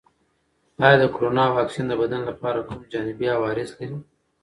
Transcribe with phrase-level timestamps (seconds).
[0.83, 3.97] آیا د کرونا واکسین د بدن لپاره کوم جانبي عوارض لري؟